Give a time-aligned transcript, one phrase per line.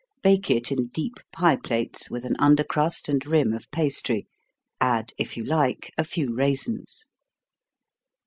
[0.23, 4.25] Bake it in deep pie plates, with an under crust and rim of pastry
[4.79, 7.07] add if you like a few raisins.